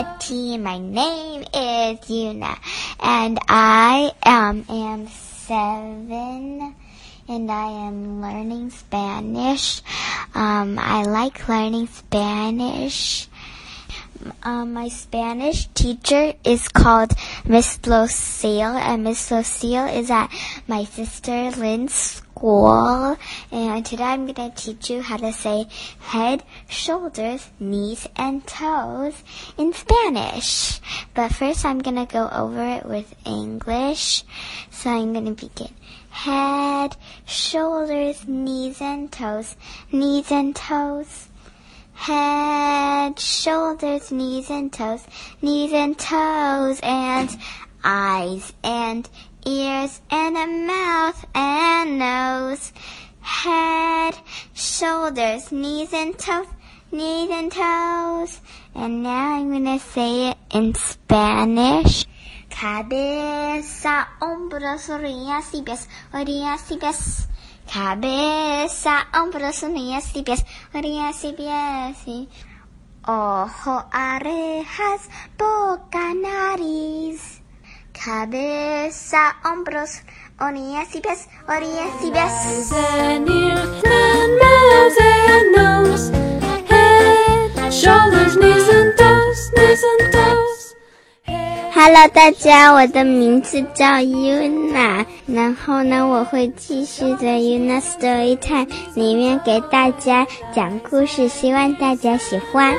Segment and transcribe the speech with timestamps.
[0.00, 0.56] Betty.
[0.56, 2.56] My name is Yuna,
[3.00, 6.74] and I um, am seven,
[7.28, 9.82] and I am learning Spanish.
[10.34, 13.28] Um, I like learning Spanish.
[14.42, 17.12] Um, my Spanish teacher is called
[17.46, 20.28] Miss Lucille, and Miss Lucille is at
[20.66, 23.16] my sister Lynn's school.
[23.50, 25.68] And today I'm going to teach you how to say
[26.00, 29.22] head, shoulders, knees, and toes
[29.56, 30.80] in Spanish.
[31.14, 34.24] But first I'm going to go over it with English.
[34.70, 35.74] So I'm going to begin.
[36.10, 39.56] Head, shoulders, knees, and toes,
[39.90, 41.29] knees and toes
[42.00, 45.04] head, shoulders, knees and toes,
[45.42, 47.28] knees and toes, and
[47.84, 49.06] eyes and
[49.44, 52.72] ears and a mouth and nose.
[53.20, 54.14] Head,
[54.54, 56.46] shoulders, knees and toes,
[56.90, 58.40] knees and toes.
[58.74, 62.06] And now I'm to say it in Spanish.
[62.48, 67.29] Cabeza, hombros, orillas y pies, orillas y pies.
[67.72, 71.98] Cabeza, hombros, orillas y pies, orillas y pies.
[72.06, 72.28] y
[73.06, 77.40] Ojo, orejas, boca, nariz.
[77.92, 80.02] Cabeza, hombros,
[80.40, 82.24] orillas y pies, orillas y pies.
[82.24, 86.10] Eyes and ears and mouth and nose,
[86.68, 88.59] head, shoulders, knees
[91.82, 102.76] Hello，大家，我的名字叫 Yuna，然后呢，我会继续在 Yuna Story Time 里面给大家讲故事，希望大家喜欢。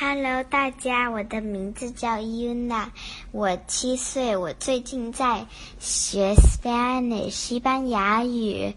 [0.00, 2.86] Hello，大家，我的名字叫 Yuna，
[3.30, 5.44] 我七岁，我最近在
[5.78, 8.72] 学 Spanish 西班牙语。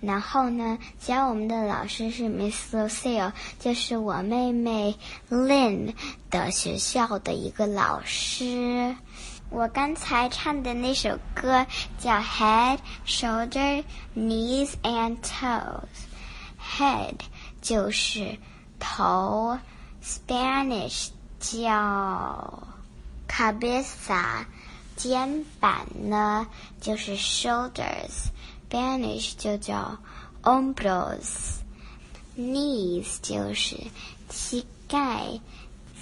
[0.00, 4.96] 然后呢，教我们的老师是 Miss Lucille，就是我妹妹
[5.28, 5.94] Lynn
[6.30, 8.94] 的学校的一个老师。
[9.50, 11.66] 我刚才唱的那首歌
[11.98, 13.82] 叫 Head, Shoulder,
[14.14, 15.88] Knees and Toes。
[16.60, 17.14] Head
[17.62, 18.36] 就是
[18.78, 19.58] 头
[20.04, 21.08] ，Spanish
[21.40, 22.62] 叫
[23.26, 24.44] cabeza，
[24.96, 26.46] 肩膀呢
[26.80, 28.28] 就是 Shoulders
[28.68, 29.96] Spanish 就叫
[30.42, 33.78] hombros，knees 就是
[34.28, 35.40] 膝盖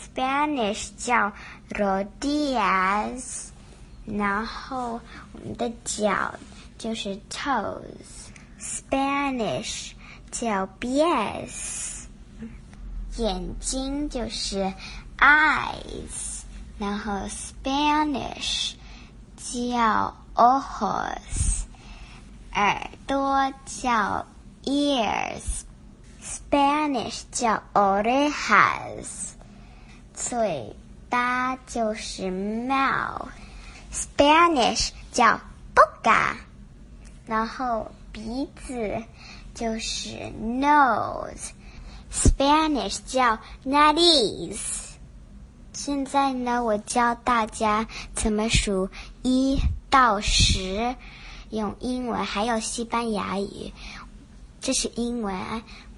[0.02, 1.32] ，Spanish 叫
[1.70, 3.50] rodillas，
[4.04, 5.00] 然后
[5.32, 6.34] 我们的脚
[6.76, 9.92] 就是 toes，Spanish
[10.32, 11.84] 叫 pies。
[13.16, 14.74] 眼睛就是
[15.16, 16.42] eyes，
[16.78, 18.74] 然后 Spanish
[19.36, 21.45] 叫 ojos，
[22.56, 24.26] 耳朵叫
[24.64, 29.32] ears，Spanish 叫 orejas，
[30.14, 30.74] 嘴
[31.10, 35.38] 巴就是 mouth，Spanish 叫
[35.74, 36.36] boca，
[37.26, 39.04] 然后鼻子
[39.54, 41.50] 就是 nose。
[42.10, 44.56] Spanish 叫 nariz。
[45.74, 48.88] 现在呢，我教大家怎么数
[49.22, 49.58] 一
[49.90, 50.96] 到十，
[51.50, 53.72] 用英文还有西班牙语。
[54.60, 55.34] 这是英文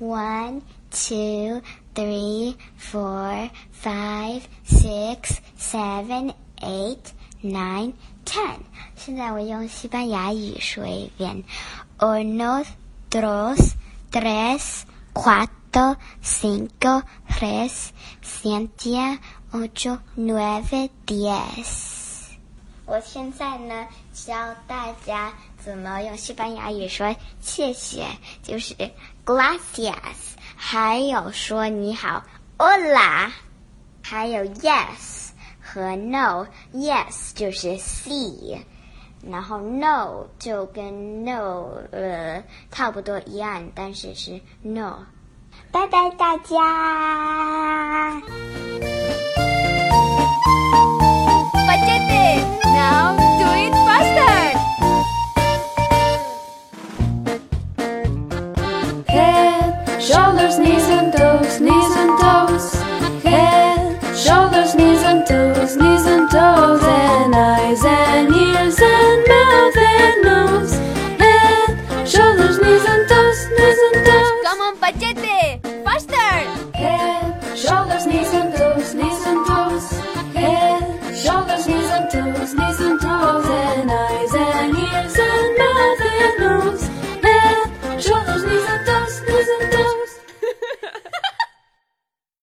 [0.00, 0.60] ：one,
[0.90, 1.62] two,
[1.94, 3.50] three, four,
[3.82, 6.98] five, six, seven, eight,
[7.42, 7.92] nine,
[8.24, 8.58] ten。
[8.96, 11.44] 现在我用西班牙语说一遍
[11.98, 12.64] ：uno,
[13.10, 13.72] dos,
[14.10, 14.82] tres,
[15.14, 15.48] cuatro。
[16.22, 17.92] cinco, tres,
[18.22, 19.18] siete,
[19.52, 21.97] ocho, nueve, diez。
[22.88, 24.34] 我现在呢教
[24.66, 28.06] 大家怎么用西班牙语说谢谢，
[28.42, 28.74] 就是
[29.26, 29.92] gracias，
[30.56, 32.24] 还有说你好
[32.56, 33.30] hola，
[34.02, 35.28] 还有 yes
[35.60, 38.58] 和 no，yes 就是 see。
[39.22, 45.04] 然后 no 就跟 no 呃差不多一样，但是是 no。
[45.70, 48.22] 拜拜，大家。
[51.66, 52.57] Machete.
[52.57, 52.57] Now